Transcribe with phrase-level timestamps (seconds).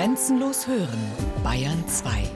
[0.00, 0.98] Grenzenlos hören,
[1.44, 2.26] Bayern 2.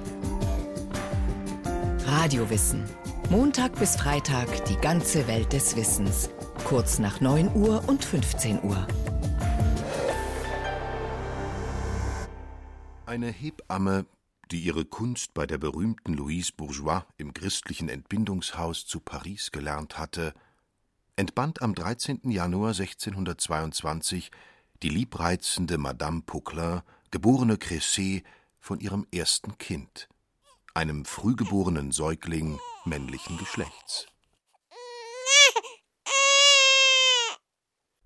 [2.05, 2.85] Radiowissen.
[3.31, 6.29] Montag bis Freitag die ganze Welt des Wissens.
[6.65, 8.87] Kurz nach 9 Uhr und 15 Uhr.
[13.07, 14.05] Eine Hebamme,
[14.51, 20.35] die ihre Kunst bei der berühmten Louise Bourgeois im christlichen Entbindungshaus zu Paris gelernt hatte,
[21.17, 22.31] entband am 13.
[22.31, 24.31] Januar 1622
[24.83, 26.83] die liebreizende Madame Poquelin,
[27.15, 28.25] geborene Cresset,
[28.59, 30.09] von ihrem ersten Kind,
[30.75, 34.09] einem frühgeborenen Säugling männlichen Geschlechts.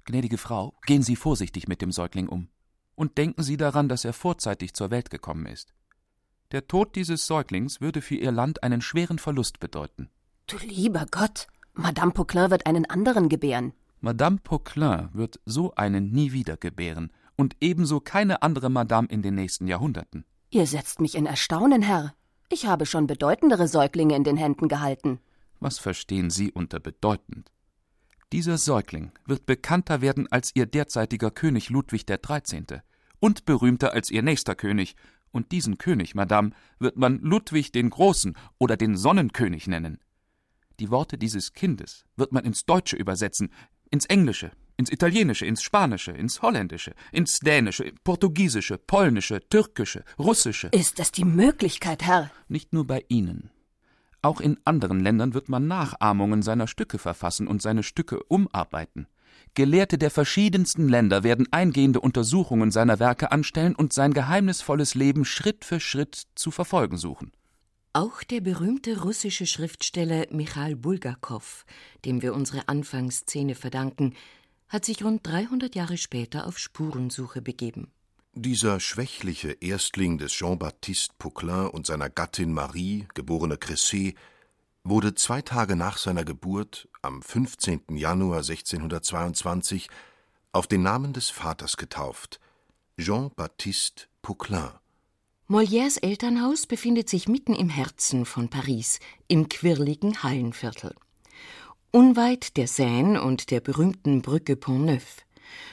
[0.05, 2.49] Gnädige Frau, gehen Sie vorsichtig mit dem Säugling um.
[2.97, 5.73] Und denken Sie daran, dass er vorzeitig zur Welt gekommen ist.
[6.53, 10.11] Der Tod dieses Säuglings würde für Ihr Land einen schweren Verlust bedeuten.
[10.47, 13.73] Du lieber Gott, Madame Poquelin wird einen anderen gebären.
[14.01, 19.37] Madame Poquelin wird so einen nie wieder gebären und ebenso keine andere Madame in den
[19.37, 20.27] nächsten Jahrhunderten.
[20.51, 22.15] Ihr setzt mich in Erstaunen, Herr.
[22.51, 25.21] Ich habe schon bedeutendere Säuglinge in den Händen gehalten.
[25.61, 27.51] Was verstehen Sie unter bedeutend?
[28.33, 32.81] Dieser Säugling wird bekannter werden als Ihr derzeitiger König Ludwig XIII.
[33.21, 34.95] und berühmter als Ihr nächster König,
[35.31, 39.99] und diesen König, Madame, wird man Ludwig den Großen oder den Sonnenkönig nennen.
[40.81, 43.53] Die Worte dieses Kindes wird man ins Deutsche übersetzen,
[43.91, 50.69] ins Englische, ins Italienische, ins Spanische, ins Holländische, ins Dänische, Portugiesische, Polnische, Türkische, Russische.
[50.69, 52.31] Ist das die Möglichkeit, Herr?
[52.49, 53.51] Nicht nur bei Ihnen.
[54.23, 59.09] Auch in anderen Ländern wird man Nachahmungen seiner Stücke verfassen und seine Stücke umarbeiten.
[59.55, 65.65] Gelehrte der verschiedensten Länder werden eingehende Untersuchungen seiner Werke anstellen und sein geheimnisvolles Leben Schritt
[65.65, 67.33] für Schritt zu verfolgen suchen.
[67.93, 71.65] Auch der berühmte russische Schriftsteller Michail Bulgakow,
[72.05, 74.15] dem wir unsere Anfangsszene verdanken,
[74.69, 77.91] hat sich rund 300 Jahre später auf Spurensuche begeben.
[78.35, 84.15] Dieser schwächliche Erstling des Jean-Baptiste Poquelin und seiner Gattin Marie, geborene Cresset,
[84.85, 87.97] wurde zwei Tage nach seiner Geburt, am 15.
[87.97, 89.89] Januar 1622,
[90.53, 92.39] auf den Namen des Vaters getauft,
[92.99, 94.71] Jean-Baptiste Poquelin.
[95.49, 100.95] Molières Elternhaus befindet sich mitten im Herzen von Paris, im quirligen Hallenviertel.
[101.91, 105.25] Unweit der Seine und der berühmten Brücke Pont-Neuf.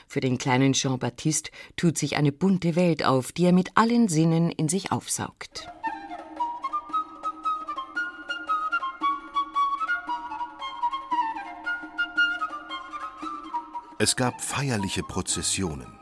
[0.08, 4.50] Für den kleinen Jean-Baptiste tut sich eine bunte Welt auf, die er mit allen Sinnen
[4.50, 5.68] in sich aufsaugt.
[13.98, 15.98] Es gab feierliche Prozessionen.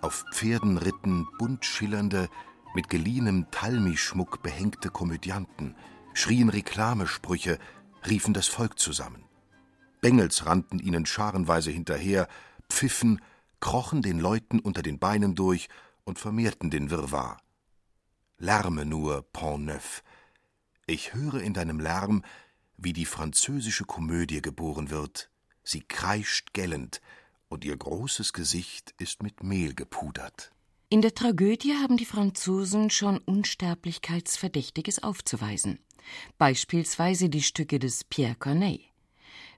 [0.00, 2.28] Auf Pferden ritten bunt schillernde,
[2.76, 5.74] mit geliehenem Talmischmuck behängte Komödianten,
[6.12, 7.58] schrien Reklamesprüche,
[8.08, 9.24] riefen das Volk zusammen.
[10.00, 12.28] Bengels rannten ihnen scharenweise hinterher,
[12.68, 13.20] pfiffen,
[13.60, 15.68] krochen den Leuten unter den Beinen durch
[16.04, 17.38] und vermehrten den Wirrwarr.
[18.38, 20.02] Lärme nur, Pont-Neuf.
[20.86, 22.22] Ich höre in deinem Lärm,
[22.76, 25.30] wie die französische Komödie geboren wird.
[25.62, 27.00] Sie kreischt gellend,
[27.48, 30.52] und ihr großes Gesicht ist mit Mehl gepudert.
[30.90, 35.78] In der Tragödie haben die Franzosen schon Unsterblichkeitsverdächtiges aufzuweisen.
[36.38, 38.80] Beispielsweise die Stücke des Pierre Corneille.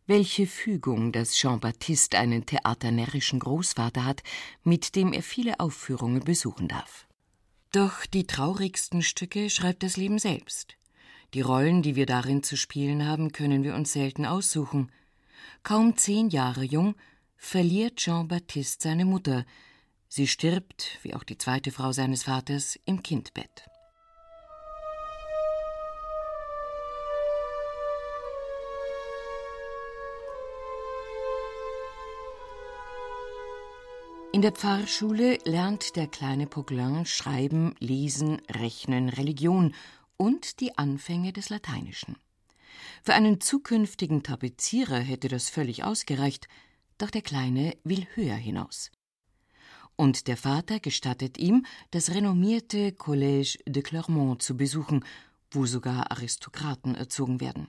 [0.07, 4.23] Welche Fügung, dass Jean-Baptiste einen theaternärrischen Großvater hat,
[4.63, 7.07] mit dem er viele Aufführungen besuchen darf.
[7.73, 10.77] Doch die traurigsten Stücke schreibt das Leben selbst.
[11.35, 14.93] Die Rollen, die wir darin zu spielen haben, können wir uns selten aussuchen.
[15.63, 16.95] Kaum zehn Jahre jung
[17.37, 19.45] verliert Jean-Baptiste seine Mutter.
[20.09, 23.67] Sie stirbt, wie auch die zweite Frau seines Vaters, im Kindbett.
[34.37, 39.75] In der Pfarrschule lernt der kleine Poquelin Schreiben, Lesen, Rechnen, Religion
[40.19, 42.19] und die Anfänge des Lateinischen.
[43.03, 46.49] Für einen zukünftigen Tapezierer hätte das völlig ausgereicht,
[46.99, 48.91] doch der Kleine will höher hinaus.
[49.97, 55.03] Und der Vater gestattet ihm, das renommierte Collège de Clermont zu besuchen,
[55.51, 57.69] wo sogar Aristokraten erzogen werden.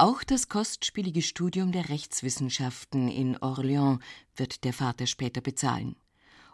[0.00, 3.98] Auch das kostspielige Studium der Rechtswissenschaften in Orléans
[4.34, 5.94] wird der Vater später bezahlen.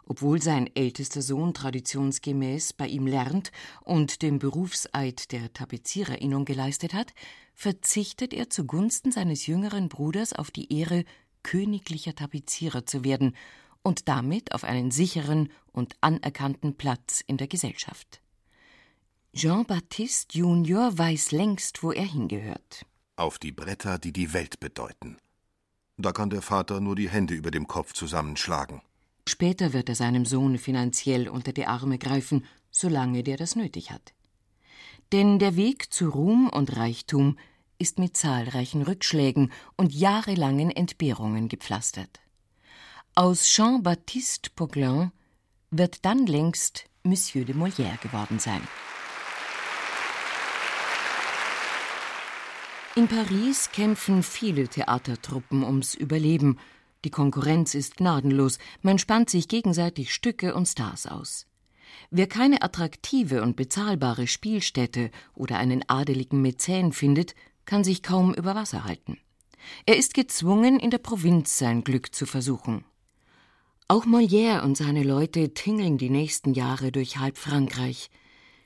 [0.03, 3.53] Obwohl sein ältester Sohn traditionsgemäß bei ihm lernt
[3.85, 7.13] und den Berufseid der Tapeziererinnung geleistet hat,
[7.53, 11.05] verzichtet er zugunsten seines jüngeren Bruders auf die Ehre,
[11.41, 13.33] königlicher Tapezierer zu werden
[13.81, 18.19] und damit auf einen sicheren und anerkannten Platz in der Gesellschaft.
[19.33, 22.85] Jean-Baptiste Junior weiß längst, wo er hingehört
[23.17, 25.17] auf die Bretter, die die Welt bedeuten.
[25.97, 28.81] Da kann der Vater nur die Hände über dem Kopf zusammenschlagen.
[29.27, 34.13] Später wird er seinem Sohn finanziell unter die Arme greifen, solange der das nötig hat.
[35.11, 37.37] Denn der Weg zu Ruhm und Reichtum
[37.79, 42.19] ist mit zahlreichen Rückschlägen und jahrelangen Entbehrungen gepflastert.
[43.15, 45.11] Aus Jean-Baptiste Poquelin
[45.71, 48.61] wird dann längst Monsieur de Molière geworden sein.
[52.97, 56.57] In Paris kämpfen viele Theatertruppen ums Überleben.
[57.05, 61.45] Die Konkurrenz ist gnadenlos, man spannt sich gegenseitig Stücke und Stars aus.
[62.09, 67.35] Wer keine attraktive und bezahlbare Spielstätte oder einen adeligen Mäzen findet,
[67.65, 69.19] kann sich kaum über Wasser halten.
[69.85, 72.83] Er ist gezwungen, in der Provinz sein Glück zu versuchen.
[73.87, 78.09] Auch Molière und seine Leute tingeln die nächsten Jahre durch halb Frankreich,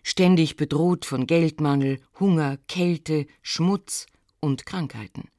[0.04, 4.08] ständig bedroht von Geldmangel, Hunger, Kälte, Schmutz
[4.42, 5.30] und Krankheiten.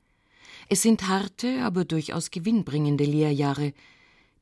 [0.69, 3.75] Es sind harte, aber durchaus gewinnbringende Lehrjahre,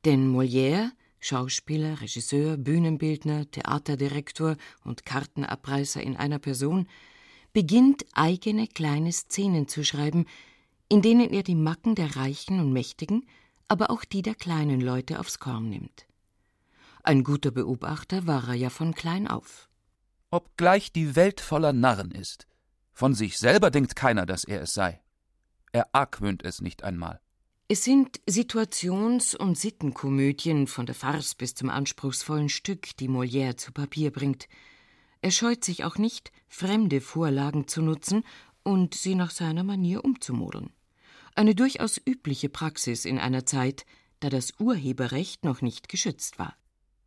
[0.05, 4.55] denn Molière, Schauspieler, Regisseur, Bühnenbildner, Theaterdirektor
[4.85, 6.87] und Kartenabreißer in einer Person,
[7.53, 10.25] beginnt eigene kleine Szenen zu schreiben,
[10.89, 13.25] in denen er die Macken der Reichen und Mächtigen,
[13.67, 16.05] aber auch die der kleinen Leute aufs Korn nimmt.
[17.03, 19.69] Ein guter Beobachter war er ja von klein auf.
[20.29, 22.47] Obgleich die Welt voller Narren ist,
[23.01, 25.01] von sich selber denkt keiner, dass er es sei.
[25.71, 27.19] Er argwöhnt es nicht einmal.
[27.67, 33.73] Es sind Situations- und Sittenkomödien von der Farce bis zum anspruchsvollen Stück, die Molière zu
[33.73, 34.47] Papier bringt–
[35.21, 38.23] er scheut sich auch nicht, fremde Vorlagen zu nutzen
[38.63, 40.71] und sie nach seiner Manier umzumodeln.
[41.35, 43.85] Eine durchaus übliche Praxis in einer Zeit,
[44.19, 46.55] da das Urheberrecht noch nicht geschützt war.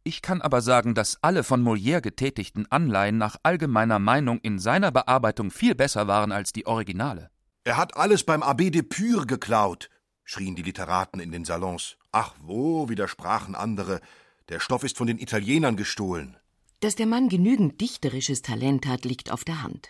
[0.06, 4.92] Ich kann aber sagen, dass alle von Molière getätigten Anleihen nach allgemeiner Meinung in seiner
[4.92, 7.30] Bearbeitung viel besser waren als die Originale.
[7.64, 9.88] Er hat alles beim Abbé de Pure geklaut,
[10.22, 11.96] schrien die Literaten in den Salons.
[12.12, 14.02] Ach wo, widersprachen andere,
[14.50, 16.36] der Stoff ist von den Italienern gestohlen.
[16.80, 19.88] Dass der Mann genügend dichterisches Talent hat, liegt auf der Hand.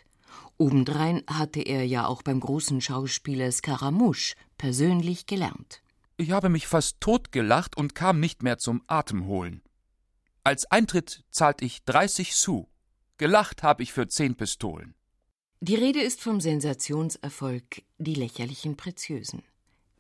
[0.59, 5.83] Obendrein hatte er ja auch beim großen Schauspieler Scaramouche persönlich gelernt.
[6.17, 9.61] Ich habe mich fast totgelacht und kam nicht mehr zum Atemholen.
[10.47, 12.67] Als Eintritt zahlte ich 30 Sous.
[13.17, 14.95] Gelacht habe ich für zehn Pistolen.
[15.61, 19.43] Die Rede ist vom Sensationserfolg Die lächerlichen Preziösen.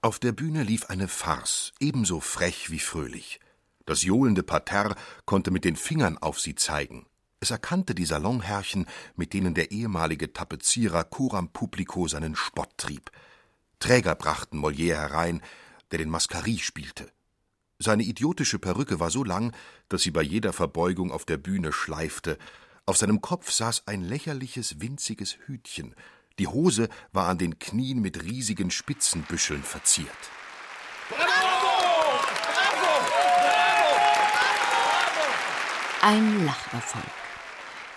[0.02, 3.40] Auf der Bühne lief eine Farce, ebenso frech wie fröhlich.
[3.86, 7.06] Das johlende Parterre konnte mit den Fingern auf sie zeigen.
[7.40, 8.84] Es erkannte die Salonherrchen,
[9.16, 13.10] mit denen der ehemalige Tapezierer Coram Publico seinen Spott trieb.
[13.78, 15.40] Träger brachten Molière herein,
[15.90, 17.13] der den Mascarie spielte.
[17.84, 19.54] Seine idiotische Perücke war so lang,
[19.90, 22.38] dass sie bei jeder Verbeugung auf der Bühne schleifte.
[22.86, 25.94] Auf seinem Kopf saß ein lächerliches, winziges Hütchen.
[26.38, 30.08] Die Hose war an den Knien mit riesigen Spitzenbüscheln verziert.
[36.00, 37.04] Ein Lacherfolg.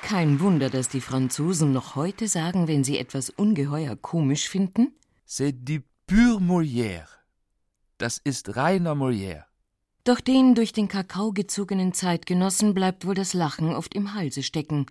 [0.02, 4.92] Kein Wunder, dass die Franzosen noch heute sagen, wenn sie etwas ungeheuer komisch finden:
[5.26, 7.08] C'est du pur Molière.
[7.98, 9.47] Das ist reiner Molière.
[10.08, 14.86] Doch den durch den Kakao gezogenen Zeitgenossen bleibt wohl das Lachen oft im Halse stecken.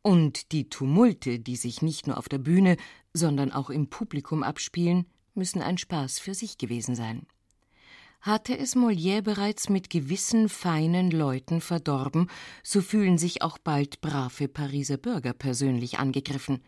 [0.00, 2.78] Und die Tumulte, die sich nicht nur auf der Bühne,
[3.12, 5.04] sondern auch im Publikum abspielen,
[5.34, 7.26] müssen ein Spaß für sich gewesen sein
[8.20, 12.28] hatte es Molière bereits mit gewissen feinen Leuten verdorben,
[12.64, 16.64] so fühlen sich auch bald brave Pariser Bürger persönlich angegriffen.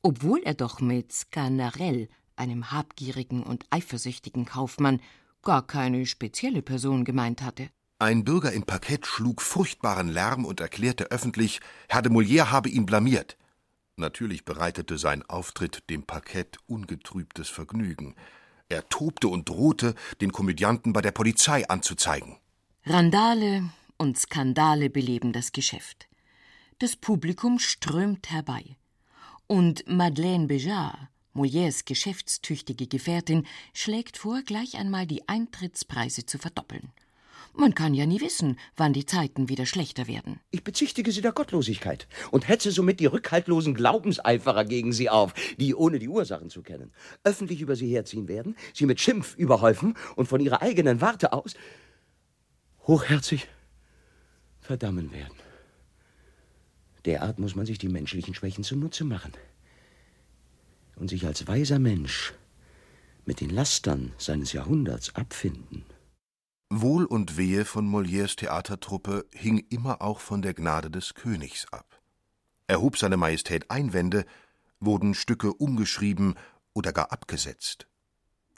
[0.00, 5.02] Obwohl er doch mit Sganarelle, einem habgierigen und eifersüchtigen Kaufmann,
[5.42, 7.70] gar keine spezielle Person gemeint hatte.
[7.98, 12.86] Ein Bürger im Parkett schlug furchtbaren Lärm und erklärte öffentlich, Herr de Molière habe ihn
[12.86, 13.36] blamiert.
[13.96, 18.14] Natürlich bereitete sein Auftritt dem Parkett ungetrübtes Vergnügen.
[18.70, 22.38] Er tobte und drohte, den Komödianten bei der Polizei anzuzeigen.
[22.86, 23.68] Randale
[23.98, 26.08] und Skandale beleben das Geschäft.
[26.78, 28.76] Das Publikum strömt herbei.
[29.46, 36.92] Und Madeleine Béjart, Molières geschäftstüchtige Gefährtin, schlägt vor, gleich einmal die Eintrittspreise zu verdoppeln.
[37.52, 40.40] Man kann ja nie wissen, wann die Zeiten wieder schlechter werden.
[40.50, 45.74] Ich bezichtige Sie der Gottlosigkeit und hetze somit die rückhaltlosen Glaubenseiferer gegen Sie auf, die,
[45.74, 46.92] ohne die Ursachen zu kennen,
[47.24, 51.54] öffentlich über Sie herziehen werden, Sie mit Schimpf überhäufen und von Ihrer eigenen Warte aus
[52.86, 53.48] hochherzig
[54.60, 55.34] verdammen werden.
[57.04, 59.32] Derart muss man sich die menschlichen Schwächen zunutze machen
[61.00, 62.34] und sich als weiser Mensch
[63.24, 65.84] mit den Lastern seines Jahrhunderts abfinden.
[66.68, 72.00] Wohl und Wehe von Molières Theatertruppe hing immer auch von der Gnade des Königs ab.
[72.68, 74.24] Erhob seine Majestät Einwände,
[74.78, 76.34] wurden Stücke umgeschrieben
[76.72, 77.86] oder gar abgesetzt.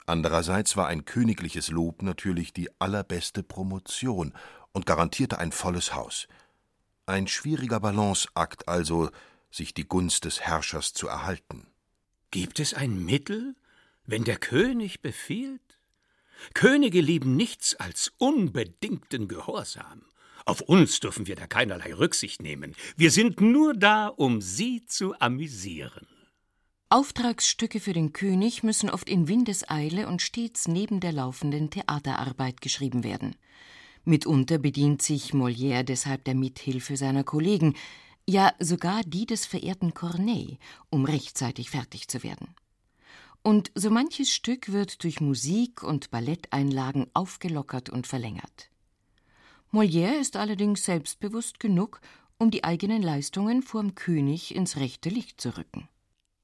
[0.05, 4.33] Andererseits war ein königliches Lob natürlich die allerbeste Promotion
[4.73, 6.27] und garantierte ein volles Haus.
[7.05, 9.09] Ein schwieriger Balanceakt also,
[9.49, 11.67] sich die Gunst des Herrschers zu erhalten.
[12.33, 13.55] Gibt es ein Mittel,
[14.07, 15.61] wenn der König befiehlt?
[16.55, 20.01] Könige lieben nichts als unbedingten Gehorsam.
[20.43, 22.75] Auf uns dürfen wir da keinerlei Rücksicht nehmen.
[22.97, 26.07] Wir sind nur da, um sie zu amüsieren.
[26.89, 33.03] Auftragsstücke für den König müssen oft in Windeseile und stets neben der laufenden Theaterarbeit geschrieben
[33.03, 33.35] werden.
[34.05, 37.75] Mitunter bedient sich Molière deshalb der Mithilfe seiner Kollegen,
[38.27, 40.57] ja sogar die des verehrten Corneille,
[40.89, 42.55] um rechtzeitig fertig zu werden.
[43.41, 48.69] Und so manches Stück wird durch Musik und Balletteinlagen aufgelockert und verlängert.
[49.71, 51.99] Molière ist allerdings selbstbewusst genug,
[52.37, 55.89] um die eigenen Leistungen vorm König ins rechte Licht zu rücken.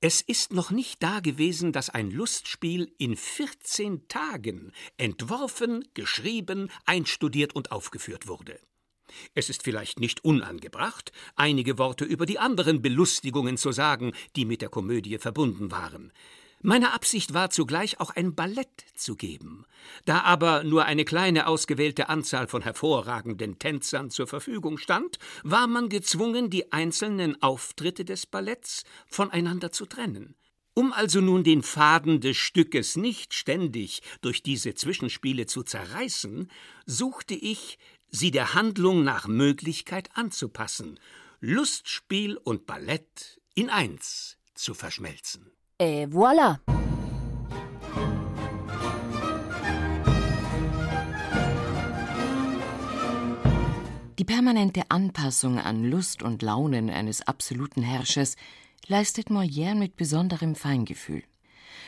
[0.01, 7.71] Es ist noch nicht dagewesen, dass ein Lustspiel in 14 Tagen entworfen, geschrieben, einstudiert und
[7.71, 8.59] aufgeführt wurde.
[9.35, 14.61] Es ist vielleicht nicht unangebracht, einige Worte über die anderen Belustigungen zu sagen, die mit
[14.61, 16.11] der Komödie verbunden waren.
[16.61, 19.65] Meine Absicht war zugleich auch ein Ballett zu geben.
[20.03, 25.87] Da aber nur eine kleine ausgewählte Anzahl von hervorragenden Tänzern zur Verfügung stand, war man
[25.87, 30.35] gezwungen, die einzelnen Auftritte des Balletts voneinander zu trennen.
[30.73, 36.51] Um also nun den Faden des Stückes nicht ständig durch diese Zwischenspiele zu zerreißen,
[36.85, 37.77] suchte ich,
[38.11, 40.99] sie der Handlung nach Möglichkeit anzupassen,
[41.39, 45.51] Lustspiel und Ballett in eins zu verschmelzen.
[45.77, 46.59] Et voilà!
[54.17, 58.35] Die permanente Anpassung an Lust und Launen eines absoluten Herrschers
[58.87, 61.23] leistet Molière mit besonderem Feingefühl.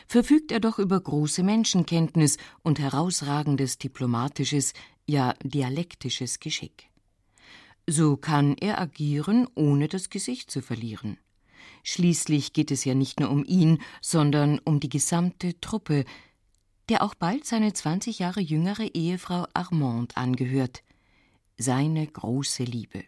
[0.07, 4.71] Verfügt er doch über große Menschenkenntnis und herausragendes diplomatisches,
[5.11, 6.89] ja dialektisches Geschick.
[7.87, 11.17] So kann er agieren, ohne das Gesicht zu verlieren.
[11.83, 16.05] Schließlich geht es ja nicht nur um ihn, sondern um die gesamte Truppe,
[16.89, 20.83] der auch bald seine zwanzig Jahre jüngere Ehefrau Armande angehört.
[21.57, 23.03] Seine große Liebe.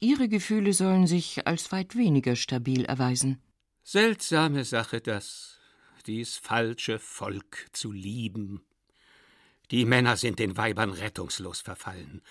[0.00, 3.38] Ihre Gefühle sollen sich als weit weniger stabil erweisen.
[3.82, 5.58] Seltsame Sache das,
[6.06, 8.62] dies falsche Volk zu lieben.
[9.70, 12.22] Die Männer sind den Weibern rettungslos verfallen.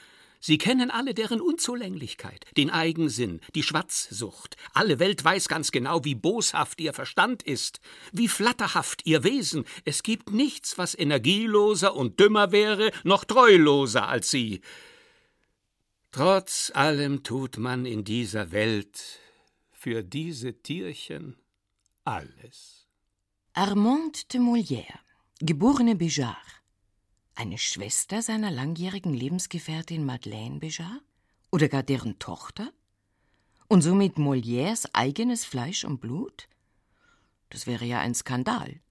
[0.41, 4.55] Sie kennen alle deren Unzulänglichkeit, den Eigensinn, die Schwatzsucht.
[4.73, 7.81] Alle Welt weiß ganz genau, wie boshaft ihr Verstand ist,
[8.13, 9.65] wie flatterhaft ihr Wesen.
[9.83, 14.61] Es gibt nichts, was energieloser und dümmer wäre, noch treuloser als sie.
[16.11, 19.19] Trotz allem tut man in dieser Welt
[19.73, 21.35] für diese Tierchen
[22.05, 22.87] alles.
[23.53, 24.99] Armande de Molière,
[25.41, 26.58] geborene Bijard,
[27.39, 31.01] eine Schwester seiner langjährigen Lebensgefährtin Madeleine Béjart?
[31.51, 32.71] Oder gar deren Tochter?
[33.69, 36.49] Und somit Molières eigenes Fleisch und Blut?
[37.49, 38.81] Das wäre ja ein Skandal.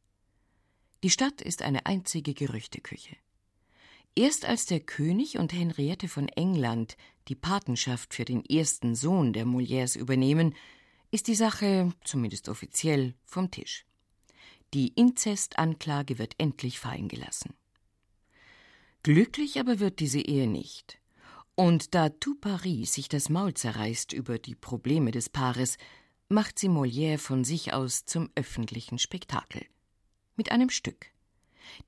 [1.02, 3.16] Die Stadt ist eine einzige Gerüchteküche.
[4.14, 6.96] Erst als der König und Henriette von England
[7.28, 10.54] die Patenschaft für den ersten Sohn der Molières übernehmen,
[11.10, 13.84] ist die Sache, zumindest offiziell, vom Tisch.
[14.72, 17.54] Die Inzestanklage wird endlich fallen gelassen.
[19.02, 20.98] Glücklich aber wird diese Ehe nicht.
[21.54, 25.76] Und da tout Paris sich das Maul zerreißt über die Probleme des Paares,
[26.28, 29.66] macht sie Molière von sich aus zum öffentlichen Spektakel.
[30.36, 31.06] Mit einem Stück.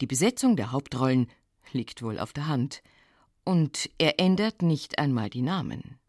[0.01, 1.29] Die Besetzung der Hauptrollen
[1.73, 2.83] liegt wohl auf der Hand.
[3.45, 6.00] Und er ändert nicht einmal die Namen.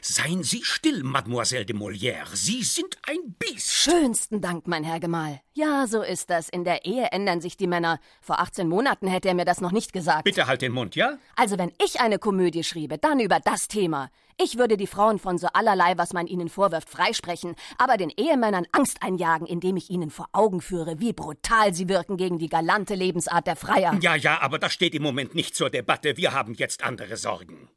[0.00, 2.28] Seien Sie still, Mademoiselle de Molière.
[2.34, 3.70] Sie sind ein Biest.
[3.70, 5.40] Schönsten Dank, mein Herr Gemahl.
[5.54, 6.48] Ja, so ist das.
[6.48, 8.00] In der Ehe ändern sich die Männer.
[8.20, 10.24] Vor 18 Monaten hätte er mir das noch nicht gesagt.
[10.24, 11.18] Bitte halt den Mund, ja?
[11.36, 14.10] Also, wenn ich eine Komödie schriebe, dann über das Thema.
[14.40, 18.66] Ich würde die Frauen von so allerlei, was man ihnen vorwirft, freisprechen, aber den Ehemännern
[18.70, 22.94] Angst einjagen, indem ich ihnen vor Augen führe, wie brutal sie wirken gegen die galante
[22.94, 23.98] Lebensart der Freier.
[24.00, 26.16] Ja, ja, aber das steht im Moment nicht zur Debatte.
[26.16, 27.68] Wir haben jetzt andere Sorgen.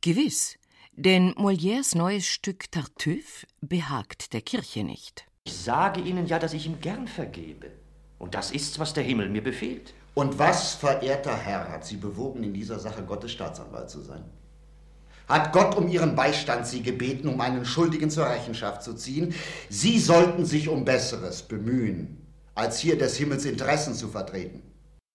[0.00, 0.58] Gewiss.
[1.02, 5.24] Denn Molières neues Stück Tartuffe behagt der Kirche nicht.
[5.44, 7.70] Ich sage Ihnen ja, dass ich ihm gern vergebe.
[8.18, 9.94] Und das ist's, was der Himmel mir befiehlt.
[10.12, 14.24] Und was, verehrter Herr, hat Sie bewogen, in dieser Sache Gottes Staatsanwalt zu sein?
[15.26, 19.34] Hat Gott um Ihren Beistand Sie gebeten, um einen Schuldigen zur Rechenschaft zu ziehen?
[19.70, 24.60] Sie sollten sich um Besseres bemühen, als hier des Himmels Interessen zu vertreten.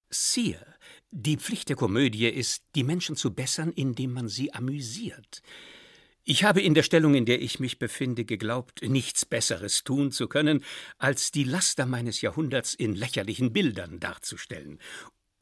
[0.10, 0.66] Sire,
[1.12, 5.44] die Pflicht der Komödie ist, die Menschen zu bessern, indem man sie amüsiert.
[6.28, 10.28] Ich habe in der Stellung, in der ich mich befinde, geglaubt, nichts Besseres tun zu
[10.28, 10.64] können,
[10.98, 14.80] als die Laster meines Jahrhunderts in lächerlichen Bildern darzustellen.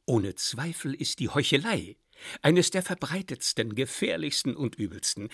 [0.06, 1.96] Ohne Zweifel ist die Heuchelei
[2.42, 5.30] eines der verbreitetsten, gefährlichsten und übelsten.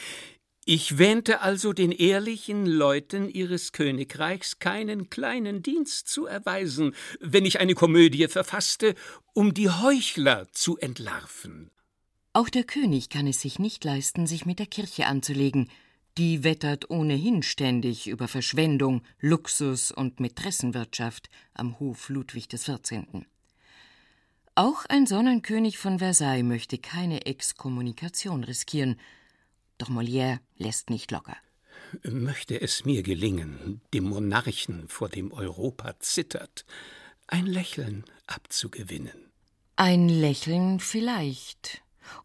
[0.65, 7.59] Ich wähnte also den ehrlichen Leuten ihres Königreichs keinen kleinen Dienst zu erweisen, wenn ich
[7.59, 8.93] eine Komödie verfasste,
[9.33, 11.71] um die Heuchler zu entlarven.
[12.31, 15.69] Auch der König kann es sich nicht leisten, sich mit der Kirche anzulegen.
[16.17, 23.25] Die wettert ohnehin ständig über Verschwendung, Luxus und Mätressenwirtschaft am Hof Ludwig XIV.
[24.53, 28.99] Auch ein Sonnenkönig von Versailles möchte keine Exkommunikation riskieren,
[29.77, 31.37] doch Molière lässt nicht locker.
[32.03, 36.65] Möchte es mir gelingen, dem Monarchen, vor dem Europa zittert,
[37.25, 39.31] ein Lächeln abzugewinnen.
[39.77, 41.81] Ein Lächeln vielleicht.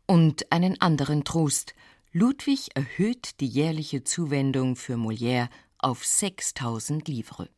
[0.06, 1.74] Und einen anderen Trost.
[2.12, 5.48] Ludwig erhöht die jährliche Zuwendung für Molière
[5.78, 7.48] auf 6000 Livres.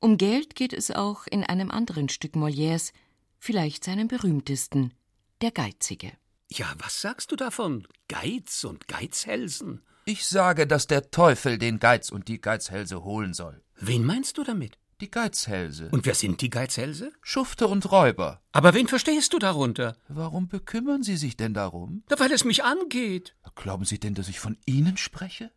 [0.00, 2.92] Um Geld geht es auch in einem anderen Stück Molières,
[3.38, 4.92] vielleicht seinem berühmtesten,
[5.40, 6.12] Der Geizige.
[6.50, 7.86] Ja, was sagst du davon?
[8.08, 9.82] Geiz und Geizhälsen?
[10.04, 13.62] Ich sage, dass der Teufel den Geiz und die Geizhälse holen soll.
[13.76, 14.76] Wen meinst du damit?
[15.02, 15.88] Die Geizhälse.
[15.90, 17.12] Und wer sind die Geizhälse?
[17.22, 18.40] Schufte und Räuber.
[18.52, 19.96] Aber wen verstehst du darunter?
[20.06, 22.04] Warum bekümmern Sie sich denn darum?
[22.06, 23.34] Da, weil es mich angeht.
[23.56, 25.50] Glauben Sie denn, dass ich von Ihnen spreche?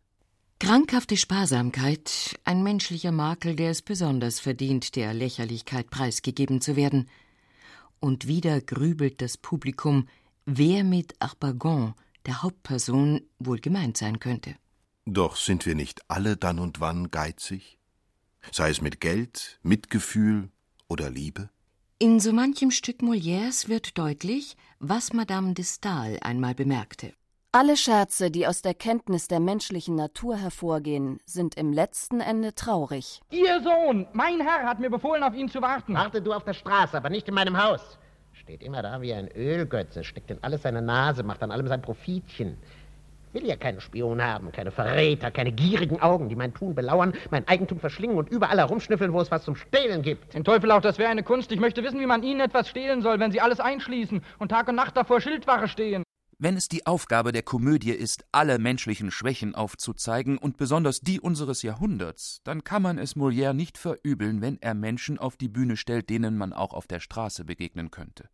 [0.58, 7.08] Krankhafte Sparsamkeit, ein menschlicher Makel, der es besonders verdient, der Lächerlichkeit preisgegeben zu werden.
[8.00, 10.08] Und wieder grübelt das Publikum,
[10.44, 11.94] wer mit Arpagon,
[12.26, 14.56] der Hauptperson, wohl gemeint sein könnte.
[15.04, 17.75] Doch sind wir nicht alle dann und wann geizig?
[18.52, 20.50] Sei es mit Geld, Mitgefühl
[20.88, 21.50] oder Liebe?
[21.98, 27.12] In so manchem Stück Molières wird deutlich, was Madame de Stael einmal bemerkte.
[27.52, 33.22] Alle Scherze, die aus der Kenntnis der menschlichen Natur hervorgehen, sind im letzten Ende traurig.
[33.30, 35.94] Ihr Sohn, mein Herr, hat mir befohlen, auf ihn zu warten.
[35.94, 37.98] Warte du auf der Straße, aber nicht in meinem Haus.
[38.34, 41.80] Steht immer da wie ein Ölgötze, steckt in alles seine Nase, macht an allem sein
[41.80, 42.58] Profitchen.
[43.36, 47.46] Will ja keinen Spion haben, keine Verräter, keine gierigen Augen, die mein Tun belauern, mein
[47.46, 50.32] Eigentum verschlingen und überall herumschnüffeln, wo es was zum Stehlen gibt.
[50.32, 51.52] Den Teufel auch, das wäre eine Kunst.
[51.52, 54.68] Ich möchte wissen, wie man ihnen etwas stehlen soll, wenn sie alles einschließen und Tag
[54.68, 56.02] und Nacht davor Schildwache stehen.
[56.38, 61.60] Wenn es die Aufgabe der Komödie ist, alle menschlichen Schwächen aufzuzeigen und besonders die unseres
[61.60, 66.08] Jahrhunderts, dann kann man es Molière nicht verübeln, wenn er Menschen auf die Bühne stellt,
[66.08, 68.30] denen man auch auf der Straße begegnen könnte.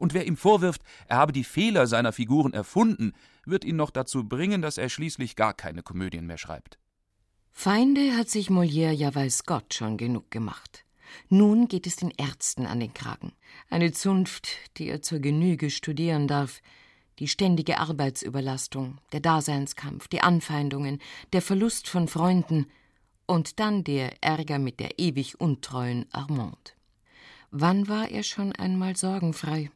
[0.00, 3.12] Und wer ihm vorwirft, er habe die Fehler seiner Figuren erfunden,
[3.44, 6.78] wird ihn noch dazu bringen, dass er schließlich gar keine Komödien mehr schreibt.
[7.52, 10.86] Feinde hat sich Molière ja weiß Gott schon genug gemacht.
[11.28, 13.32] Nun geht es den Ärzten an den Kragen.
[13.68, 16.62] Eine Zunft, die er zur Genüge studieren darf.
[17.18, 20.98] Die ständige Arbeitsüberlastung, der Daseinskampf, die Anfeindungen,
[21.34, 22.68] der Verlust von Freunden
[23.26, 26.74] und dann der Ärger mit der ewig untreuen Armand.
[27.50, 29.70] Wann war er schon einmal sorgenfrei?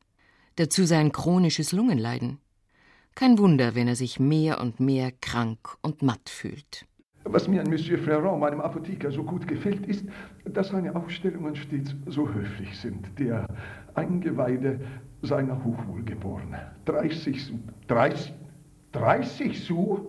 [0.57, 2.39] Dazu sein chronisches Lungenleiden.
[3.15, 6.87] Kein Wunder, wenn er sich mehr und mehr krank und matt fühlt.
[7.25, 10.05] Was mir an Monsieur Fleurant, meinem Apotheker, so gut gefällt, ist,
[10.45, 13.19] dass seine Ausstellungen stets so höflich sind.
[13.19, 13.47] Der
[13.95, 14.81] Eingeweide
[15.23, 16.61] seiner Hochwohlgeborenen.
[16.85, 17.57] 30 Sous.
[17.89, 18.35] 30,
[18.93, 20.01] 30 Sous?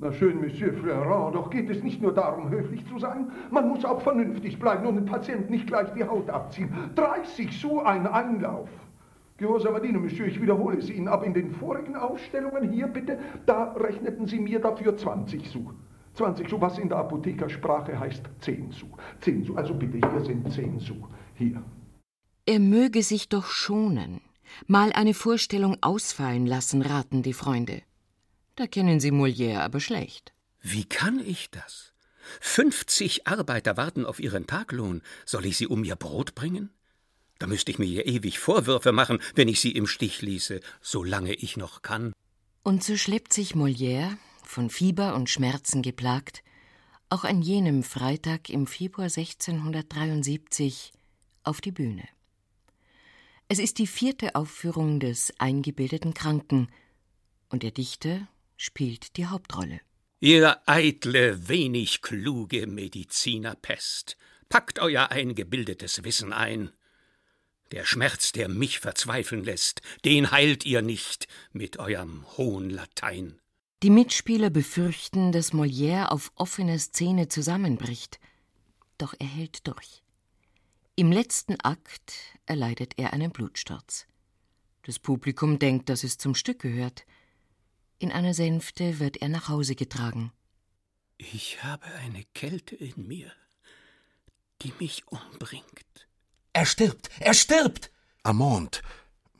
[0.00, 3.30] Na schön, Monsieur Fleurant, doch geht es nicht nur darum, höflich zu sein.
[3.50, 6.72] Man muss auch vernünftig bleiben und dem Patienten nicht gleich die Haut abziehen.
[6.96, 8.68] 30 Sous ein Einlauf.
[9.38, 13.72] Gehorsamer Diener, Monsieur, ich wiederhole es Ihnen, aber in den vorigen Ausstellungen hier bitte, da
[13.74, 15.74] rechneten Sie mir dafür 20 Sous.
[16.14, 18.90] 20 Sous, was in der Apothekersprache heißt 10 Sous.
[19.20, 20.96] 10 Sous, also bitte, hier sind 10 Sous.
[21.34, 21.62] Hier.
[22.46, 24.20] Er möge sich doch schonen.
[24.66, 27.82] Mal eine Vorstellung ausfallen lassen, raten die Freunde.
[28.56, 30.32] Da kennen Sie Molière aber schlecht.
[30.60, 31.92] Wie kann ich das?
[32.40, 35.02] 50 Arbeiter warten auf ihren Taglohn.
[35.24, 36.70] Soll ich sie um ihr Brot bringen?
[37.38, 41.34] Da müsste ich mir ja ewig Vorwürfe machen, wenn ich sie im Stich ließe, solange
[41.34, 42.12] ich noch kann.
[42.62, 46.42] Und so schleppt sich Molière, von Fieber und Schmerzen geplagt,
[47.10, 50.92] auch an jenem Freitag im Februar 1673
[51.44, 52.08] auf die Bühne.
[53.48, 56.68] Es ist die vierte Aufführung des eingebildeten Kranken,
[57.48, 59.80] und der Dichter spielt die Hauptrolle.
[60.20, 66.72] Ihr eitle, wenig kluge Medizinerpest, packt euer eingebildetes Wissen ein.
[67.72, 73.38] Der Schmerz, der mich verzweifeln lässt, den heilt ihr nicht mit eurem hohen Latein.
[73.82, 78.18] Die Mitspieler befürchten, dass Molière auf offener Szene zusammenbricht.
[78.96, 80.02] Doch er hält durch.
[80.96, 82.14] Im letzten Akt
[82.46, 84.06] erleidet er einen Blutsturz.
[84.82, 87.04] Das Publikum denkt, dass es zum Stück gehört.
[87.98, 90.32] In einer Sänfte wird er nach Hause getragen.
[91.18, 93.30] Ich habe eine Kälte in mir,
[94.62, 96.07] die mich umbringt.
[96.58, 97.08] Er stirbt!
[97.20, 97.92] Er stirbt!
[98.24, 98.82] Amand,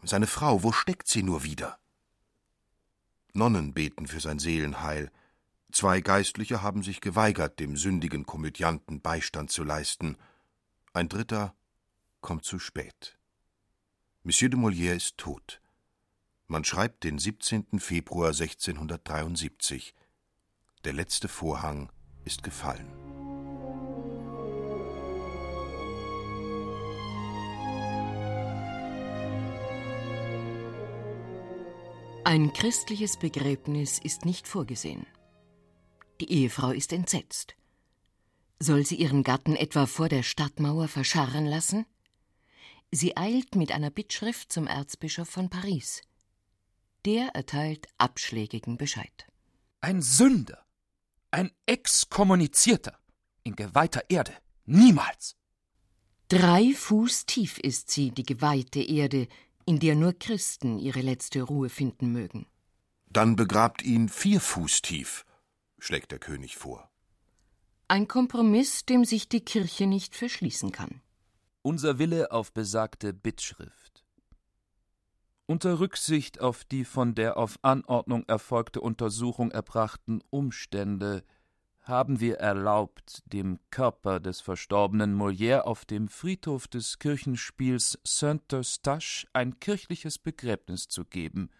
[0.04, 1.76] seine Frau, wo steckt sie nur wieder?
[3.32, 5.10] Nonnen beten für sein Seelenheil.
[5.72, 10.16] Zwei Geistliche haben sich geweigert, dem sündigen Komödianten Beistand zu leisten.
[10.92, 11.56] Ein dritter
[12.20, 13.18] kommt zu spät.
[14.22, 15.60] Monsieur de Molière ist tot.
[16.46, 17.80] Man schreibt den 17.
[17.80, 19.92] Februar 1673.
[20.84, 21.90] Der letzte Vorhang
[22.24, 22.86] ist gefallen.
[32.28, 35.06] Ein christliches Begräbnis ist nicht vorgesehen.
[36.20, 37.54] Die Ehefrau ist entsetzt.
[38.60, 41.86] Soll sie ihren Gatten etwa vor der Stadtmauer verscharren lassen?
[42.90, 46.02] Sie eilt mit einer Bittschrift zum Erzbischof von Paris.
[47.06, 49.26] Der erteilt abschlägigen Bescheid.
[49.80, 50.66] Ein Sünder,
[51.30, 52.98] ein Exkommunizierter,
[53.42, 54.34] in geweihter Erde,
[54.66, 55.34] niemals.
[56.28, 59.28] Drei Fuß tief ist sie, die geweihte Erde,
[59.68, 62.46] in der nur Christen ihre letzte Ruhe finden mögen.
[63.10, 65.26] Dann begrabt ihn vier Fuß tief,
[65.78, 66.90] schlägt der König vor.
[67.86, 71.02] Ein Kompromiss, dem sich die Kirche nicht verschließen kann.
[71.60, 74.06] Unser Wille auf besagte Bittschrift.
[75.44, 81.24] Unter Rücksicht auf die von der auf Anordnung erfolgte Untersuchung erbrachten Umstände
[81.88, 89.58] haben wir erlaubt, dem Körper des verstorbenen Molière auf dem Friedhof des Kirchenspiels Saint-Eustache ein
[89.58, 91.50] kirchliches Begräbnis zu geben.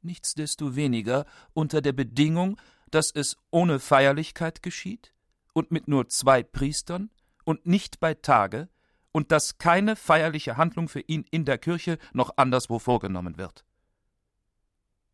[0.00, 2.58] Nichtsdestoweniger unter der Bedingung,
[2.90, 5.12] dass es ohne Feierlichkeit geschieht
[5.52, 7.10] und mit nur zwei Priestern
[7.44, 8.68] und nicht bei Tage
[9.12, 13.64] und dass keine feierliche Handlung für ihn in der Kirche noch anderswo vorgenommen wird.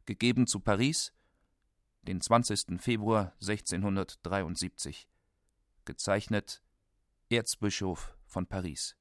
[0.06, 1.12] Gegeben zu Paris,
[2.02, 2.80] den 20.
[2.80, 5.08] Februar 1673.
[5.84, 6.62] Gezeichnet
[7.30, 8.96] Erzbischof von Paris.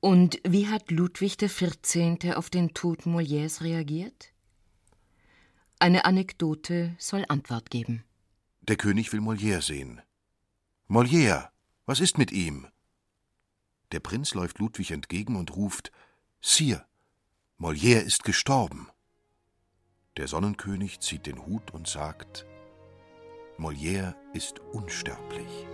[0.00, 2.34] Und wie hat Ludwig XIV.
[2.34, 4.32] auf den Tod Molières reagiert?
[5.78, 8.04] Eine Anekdote soll Antwort geben.
[8.60, 10.00] Der König will Molière sehen.
[10.88, 11.50] Molière,
[11.86, 12.68] was ist mit ihm?
[13.92, 15.90] Der Prinz läuft Ludwig entgegen und ruft
[16.40, 16.84] Sire,
[17.58, 18.88] Molière ist gestorben.
[20.16, 22.46] Der Sonnenkönig zieht den Hut und sagt
[23.58, 25.66] Molière ist unsterblich.